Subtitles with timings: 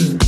[0.00, 0.23] you.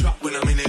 [0.00, 0.59] Drop when I'm in